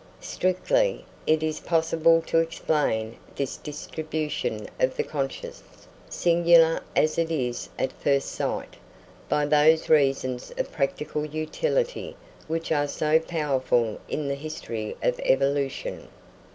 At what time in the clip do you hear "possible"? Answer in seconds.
1.59-2.23